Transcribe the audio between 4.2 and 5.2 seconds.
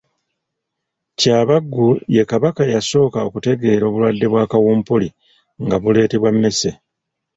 bwa kawumpuli